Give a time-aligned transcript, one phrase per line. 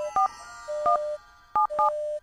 [0.00, 0.16] Thank
[1.80, 2.17] you.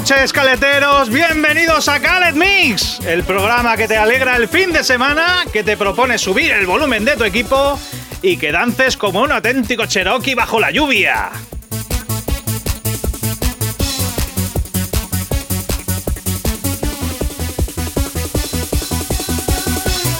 [0.00, 1.08] Noches, caleteros.
[1.08, 5.74] Bienvenidos a Calet Mix, el programa que te alegra el fin de semana, que te
[5.74, 7.80] propone subir el volumen de tu equipo
[8.20, 11.30] y que dances como un auténtico Cherokee bajo la lluvia.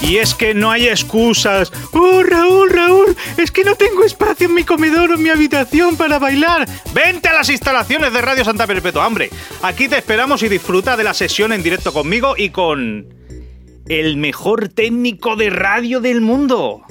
[0.07, 1.73] Y es que no hay excusas.
[1.93, 5.97] Oh, Raúl, Raúl, es que no tengo espacio en mi comedor o en mi habitación
[5.97, 6.69] para bailar.
[6.95, 9.31] Vente a las instalaciones de Radio Santa Perpetua, hombre.
[9.63, 13.09] Aquí te esperamos y disfruta de la sesión en directo conmigo y con
[13.89, 16.83] el mejor técnico de radio del mundo.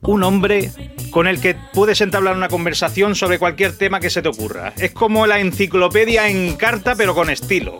[0.00, 0.72] Un hombre
[1.12, 4.72] con el que puedes entablar una conversación sobre cualquier tema que se te ocurra.
[4.76, 7.78] Es como la enciclopedia en carta pero con estilo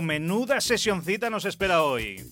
[0.02, 2.24] Menuda sesioncita nos espera hoy.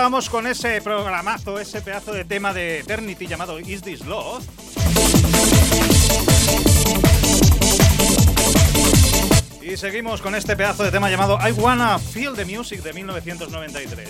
[0.00, 4.42] Empezábamos con ese programazo, ese pedazo de tema de Eternity llamado Is This Love.
[9.60, 14.08] Y seguimos con este pedazo de tema llamado I Wanna Feel the Music de 1993.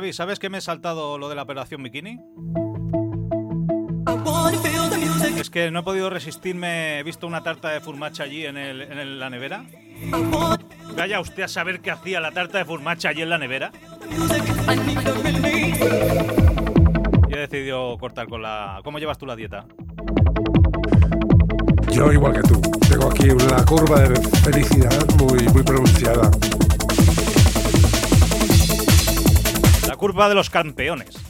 [0.00, 2.18] Xavi, ¿sabes que me he saltado lo de la operación bikini?
[5.36, 9.18] Es que no he podido resistirme, he visto una tarta de furmacha allí en, en
[9.18, 9.66] la nevera.
[10.96, 13.72] Vaya usted a saber qué hacía la tarta de furmacha allí en la nevera.
[17.28, 18.80] Y he decidido cortar con la...
[18.82, 19.66] ¿Cómo llevas tú la dieta?
[21.92, 22.58] Yo igual que tú.
[22.88, 26.30] Tengo aquí una curva de felicidad muy, muy pronunciada.
[30.00, 31.29] Curva de los campeones.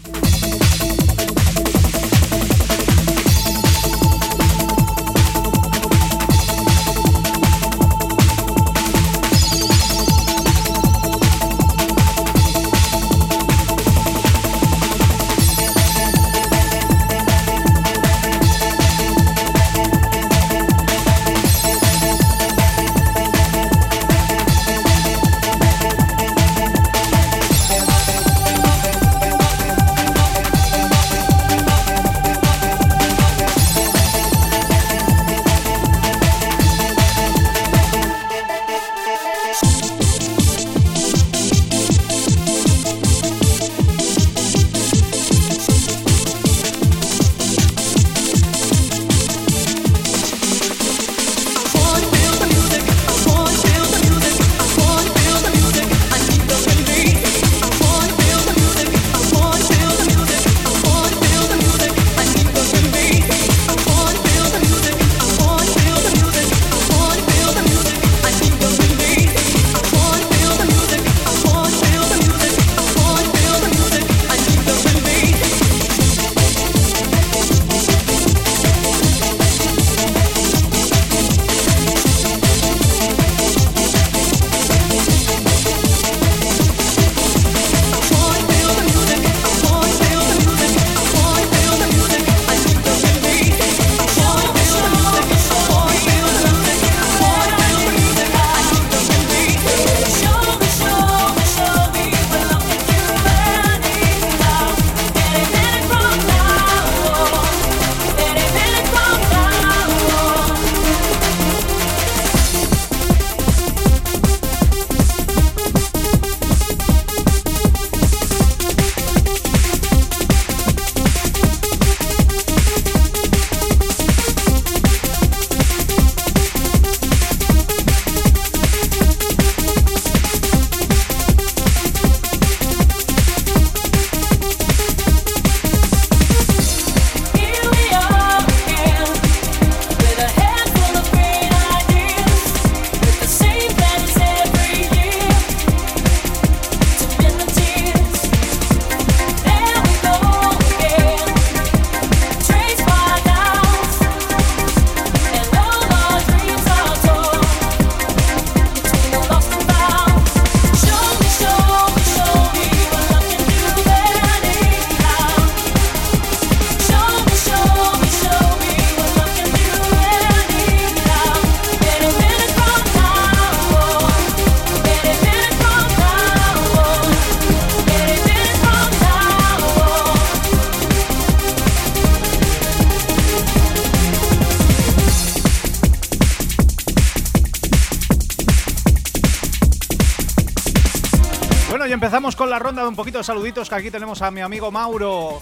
[192.51, 195.41] La ronda de un poquito de saluditos que aquí tenemos a mi amigo Mauro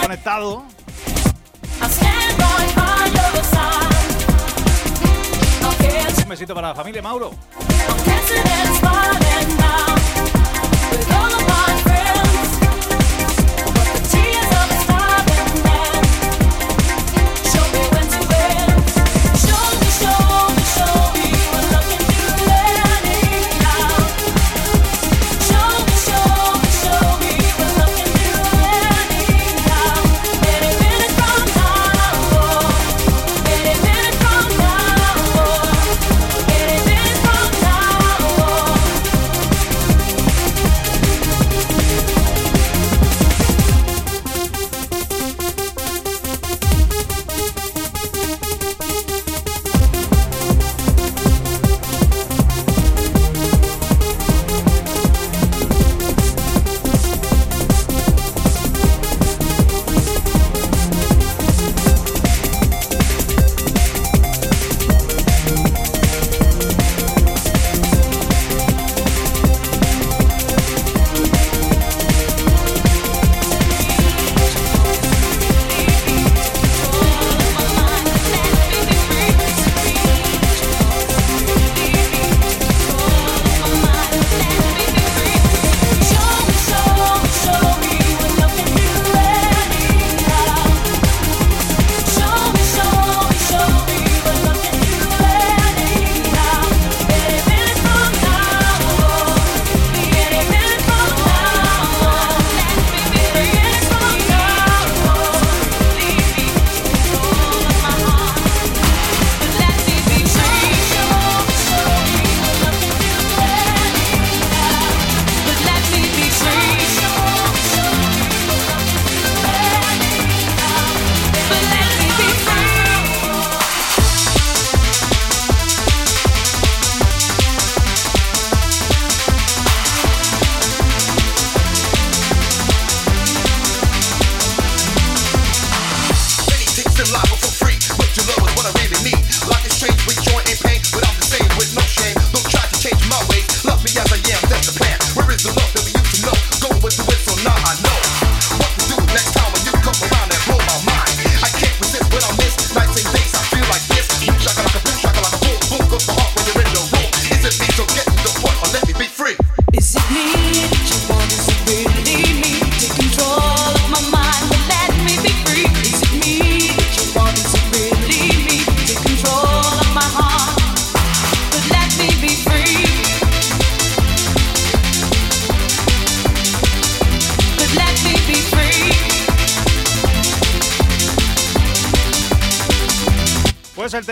[0.00, 0.64] conectado.
[6.22, 7.32] Un besito para la familia Mauro.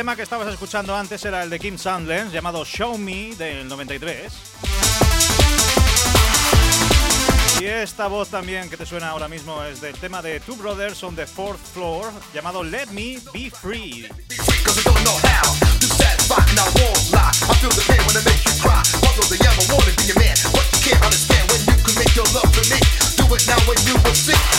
[0.04, 3.66] El tema que estabas escuchando antes era el de Kim Sandlens llamado Show Me del
[3.66, 4.30] 93.
[7.58, 11.02] Y esta voz también que te suena ahora mismo es del tema de Two Brothers
[11.04, 14.06] on the Fourth Floor llamado Let Me Be Free.
[23.16, 24.54] do it now and you will see.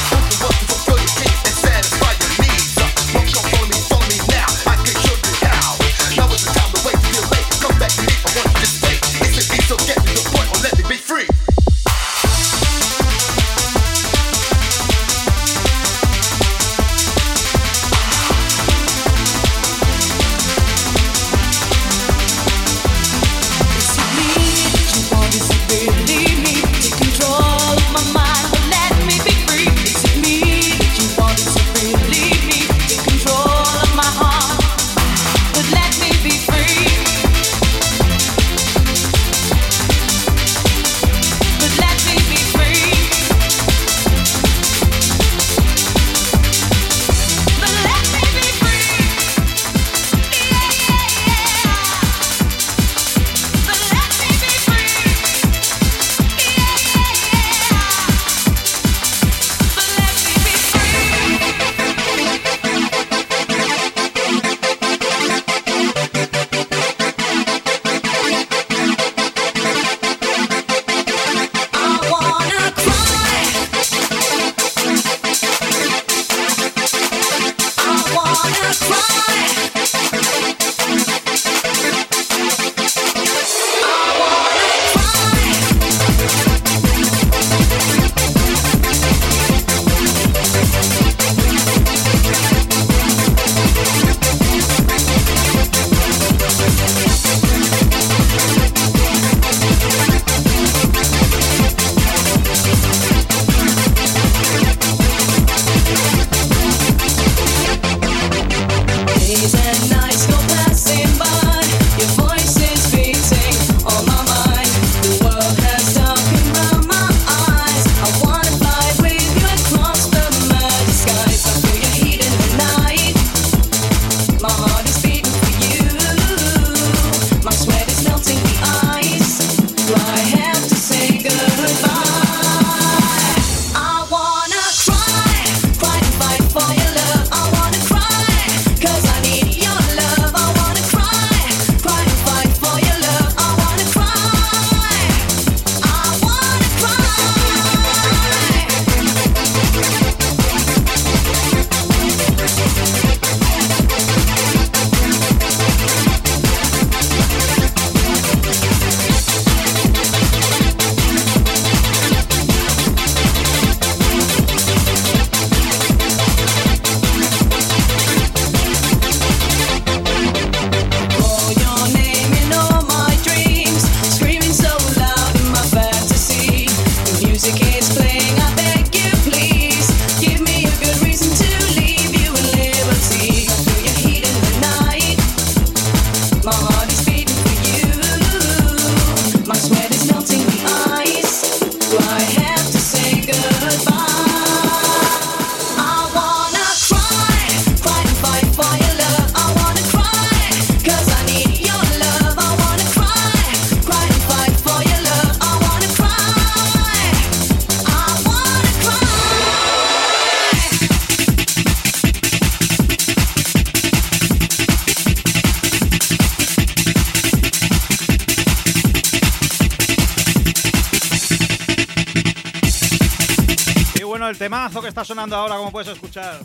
[225.06, 226.40] Sonando ahora, como puedes escuchar,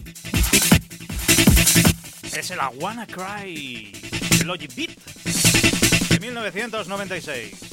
[2.33, 3.93] es el Wanna Cry
[4.39, 4.91] de Logic Beat
[6.11, 7.70] de 1996.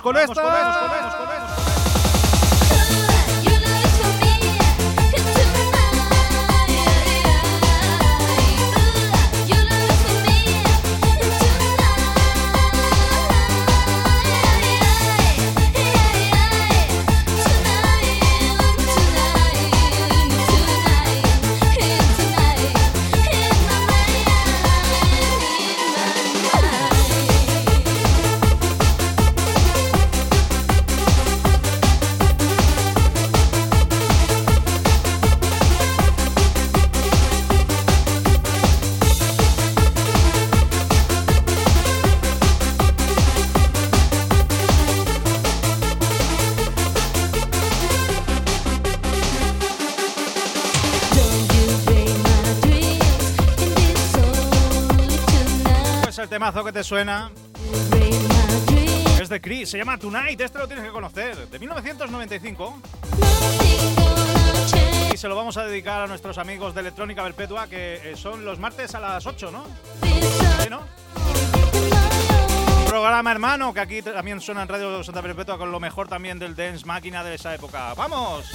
[0.00, 1.81] Con esta.
[56.42, 57.30] Temazo que te suena
[59.20, 62.82] es de Chris, se llama Tonight, este lo tienes que conocer, de 1995.
[65.14, 68.44] Y se lo vamos a dedicar a nuestros amigos de Electrónica Perpetua, que eh, son
[68.44, 69.64] los martes a las 8, ¿no?
[70.02, 70.80] ¿Sí, no?
[72.88, 76.56] Programa hermano, que aquí también suena en Radio Santa Perpetua con lo mejor también del
[76.56, 77.94] dance máquina de esa época.
[77.94, 78.50] ¡Vamos!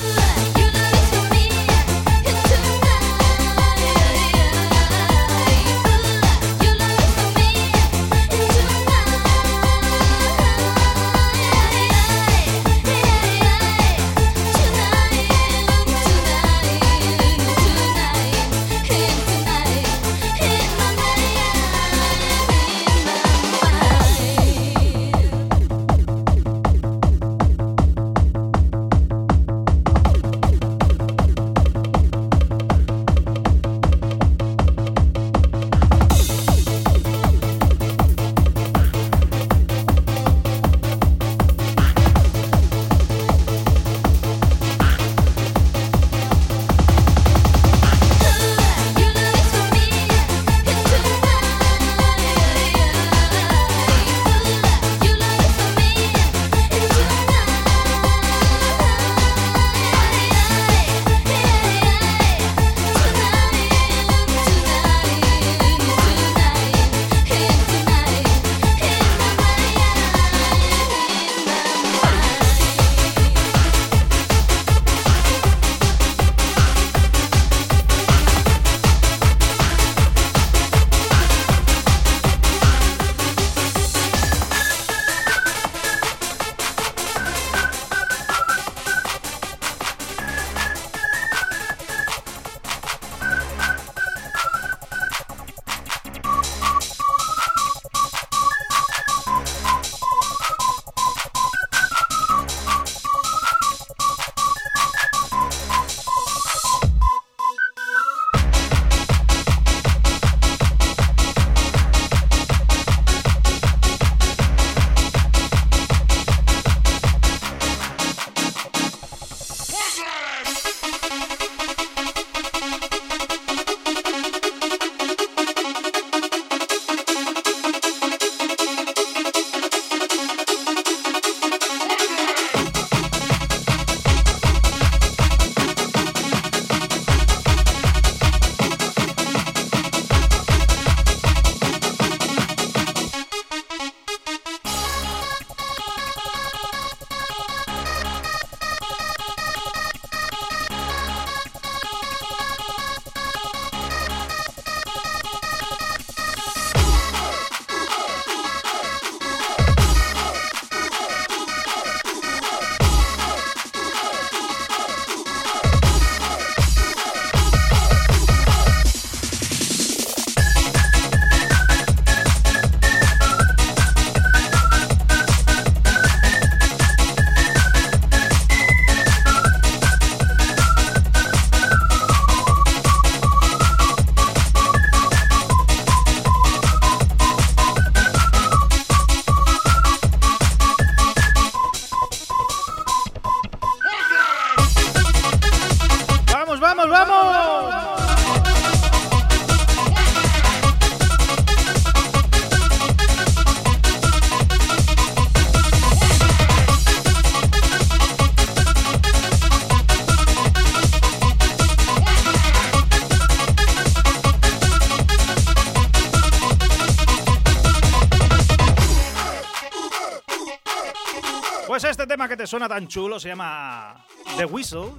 [222.48, 224.06] Suena tan chulo se llama
[224.38, 224.92] The Whistle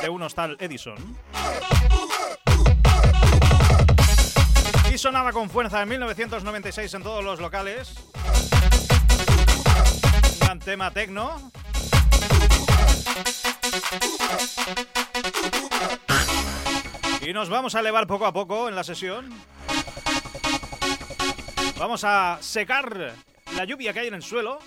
[0.00, 0.96] de unos tal Edison.
[4.92, 7.94] Y sonaba con fuerza en 1996 en todos los locales.
[10.32, 11.50] Un gran tema tecno.
[17.20, 19.34] Y nos vamos a elevar poco a poco en la sesión.
[21.78, 23.14] Vamos a secar
[23.56, 24.60] la lluvia que hay en el suelo.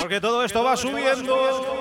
[0.00, 1.77] Porque todo esto va subiendo.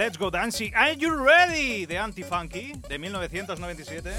[0.00, 0.72] Let's Go Dancing.
[0.74, 1.84] Are You Ready?
[1.84, 4.14] de Anti-Funky de 1997.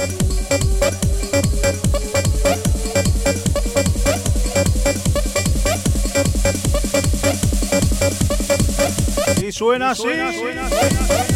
[9.42, 10.38] Y suena, y suena así.
[10.38, 11.31] Suena, suena, suena,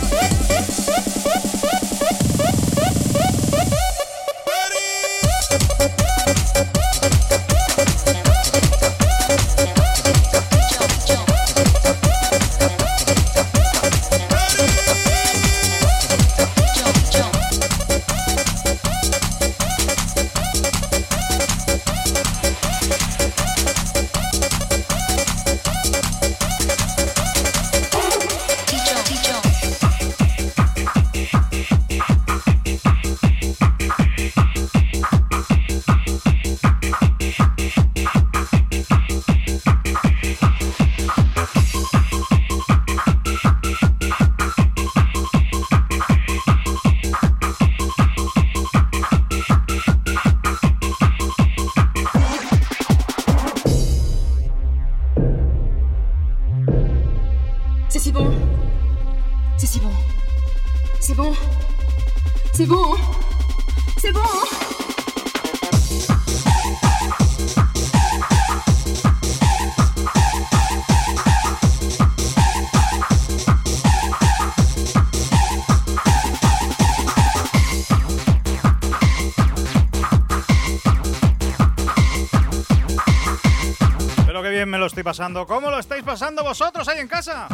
[85.04, 85.46] pasando?
[85.46, 87.48] ¿Cómo lo estáis pasando vosotros ahí en casa?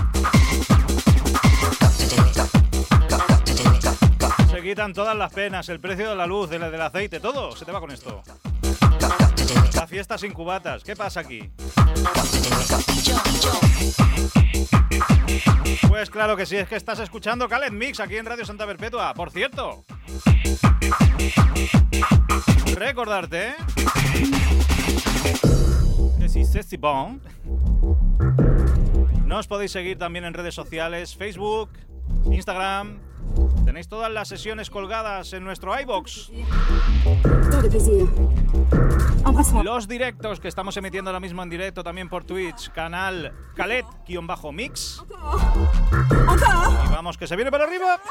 [4.49, 7.65] Se quitan todas las penas, el precio de la luz, del, del aceite, todo se
[7.65, 8.21] te va con esto.
[9.75, 11.51] La fiesta sin cubatas, ¿qué pasa aquí?
[15.87, 19.13] Pues claro que sí, es que estás escuchando Caled Mix aquí en Radio Santa Perpetua.
[19.13, 19.83] Por cierto,
[22.75, 23.55] recordarte ¿eh?
[26.51, 27.19] Que si c'est bon
[29.25, 31.69] nos podéis seguir también en redes sociales, Facebook,
[32.25, 32.99] Instagram.
[33.63, 36.31] Tenéis todas las sesiones colgadas en nuestro iBox.
[39.63, 45.03] Los directos que estamos emitiendo ahora mismo en directo también por Twitch, canal Calet-Mix.
[46.85, 48.01] Y vamos, que se viene para arriba.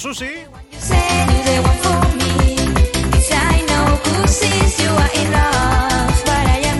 [0.00, 0.30] Susi.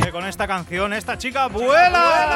[0.03, 2.31] Que con esta canción esta chica vuela.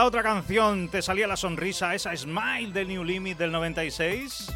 [0.00, 4.50] La otra canción te salía la sonrisa, esa Smile del New Limit del 96?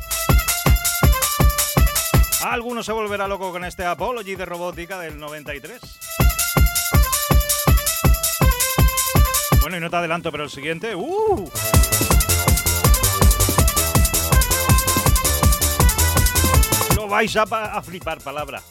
[2.44, 5.82] Alguno se volverá loco con este Apology de robótica del 93.
[9.60, 10.94] Bueno, y no te adelanto, pero el siguiente.
[10.94, 11.50] ¡Uh!
[16.96, 18.62] Lo vais a, a flipar, palabra.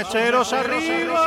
[0.00, 1.19] Mecheros arriba.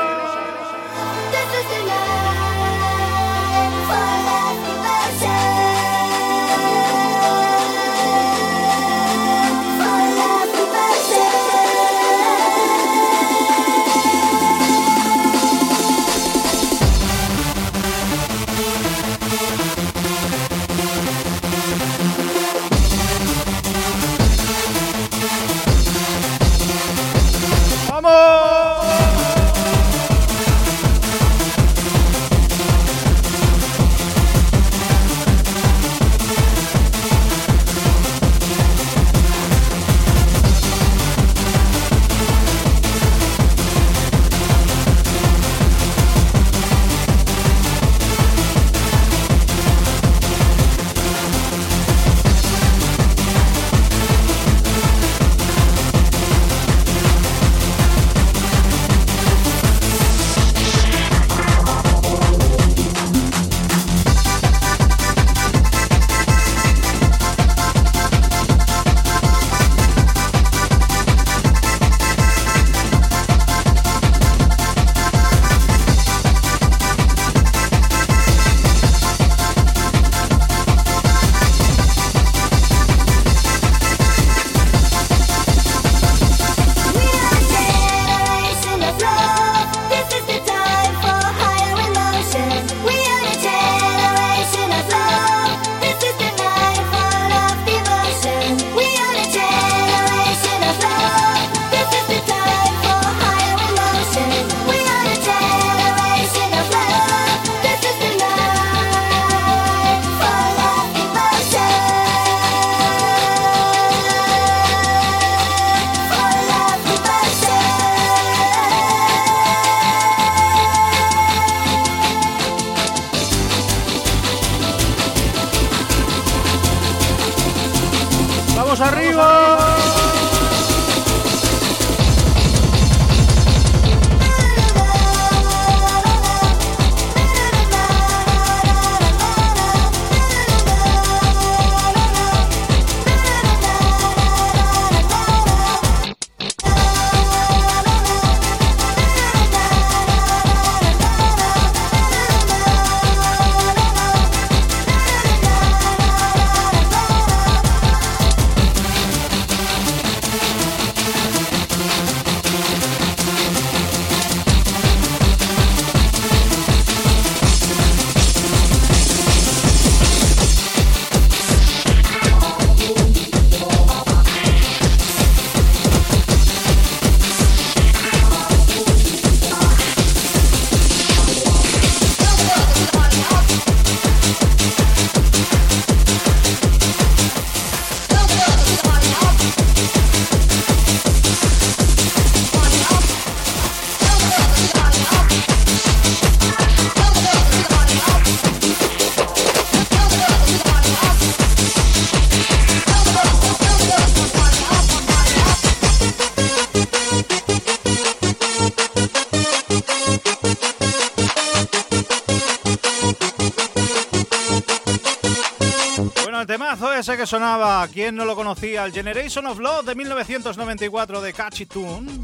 [217.33, 218.85] Sonaba, ¿quién no lo conocía?
[218.85, 222.21] El Generation of Love de 1994 de Catchy Tune.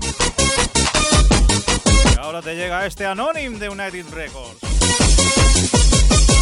[2.13, 4.59] Y ahora te llega este Anonym de United Records.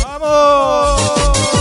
[0.04, 1.57] ¡Vamos!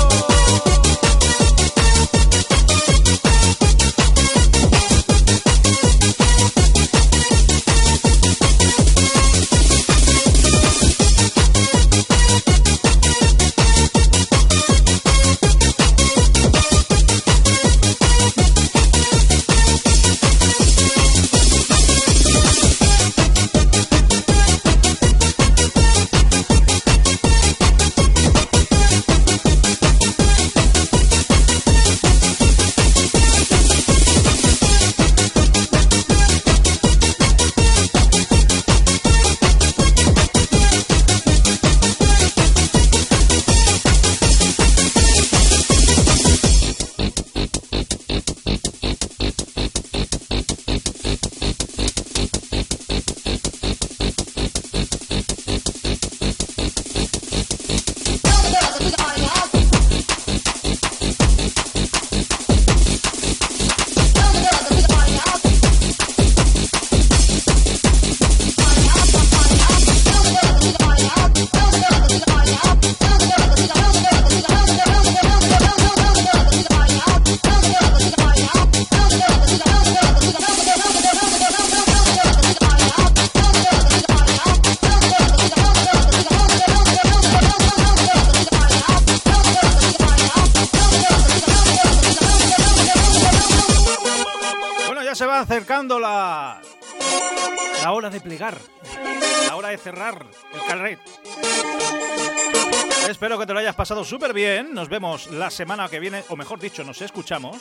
[105.30, 107.56] La semana que viene, o mejor dicho, nos escuchamos.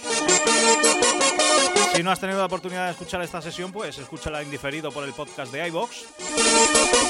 [1.96, 5.14] Si no has tenido la oportunidad de escuchar esta sesión, pues escúchala indiferido por el
[5.14, 6.06] podcast de iBox.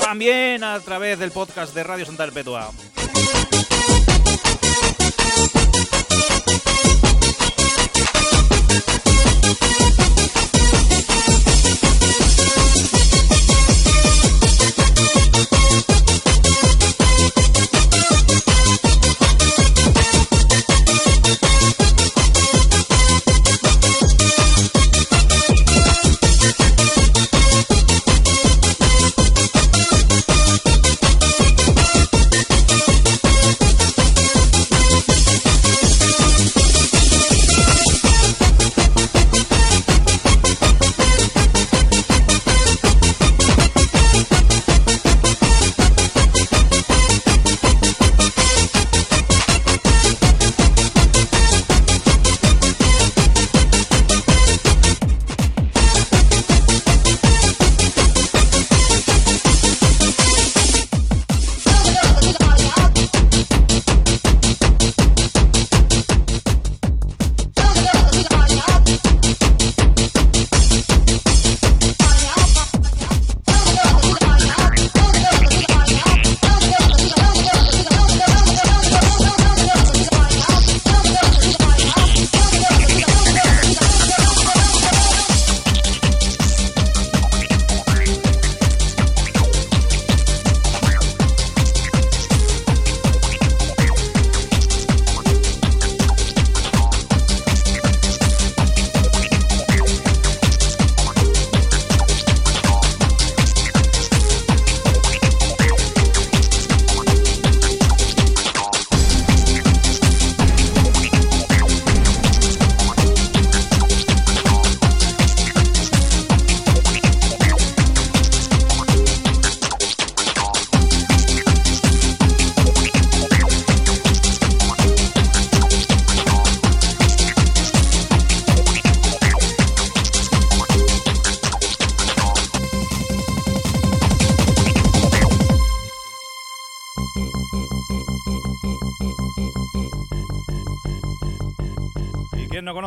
[0.02, 2.72] También a través del podcast de Radio Santa Perpetua.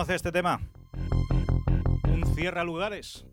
[0.07, 0.61] Este tema?
[2.05, 3.27] Un cierra lugares.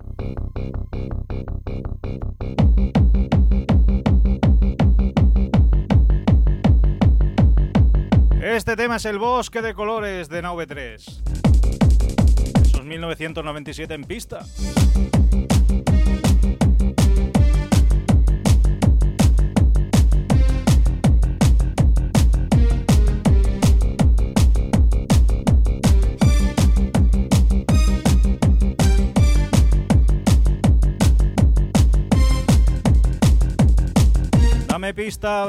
[8.42, 11.24] Este tema es el bosque de colores de Nave 3.
[12.64, 14.44] Eso es 1997 en pista.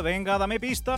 [0.02, 0.96] Venga, dame pista.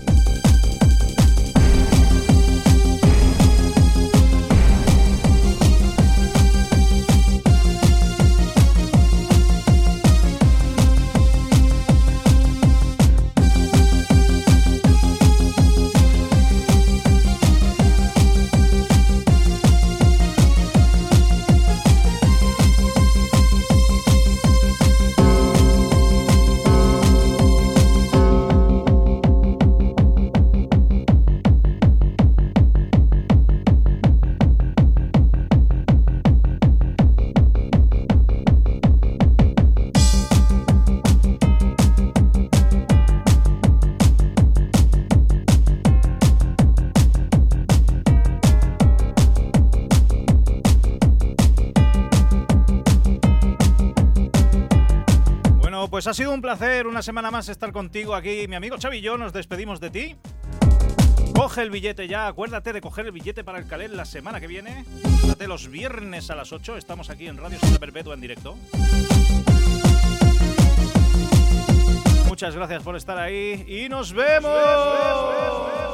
[55.98, 58.46] Pues ha sido un placer una semana más estar contigo aquí.
[58.46, 60.16] Mi amigo Xavi y yo nos despedimos de ti.
[61.34, 64.46] Coge el billete ya, acuérdate de coger el billete para el Calel la semana que
[64.46, 64.84] viene.
[65.26, 68.56] Date los viernes a las 8, estamos aquí en Radio Santa Perpetua en directo.
[72.28, 74.52] Muchas gracias por estar ahí y nos vemos.
[74.54, 75.87] Thank you.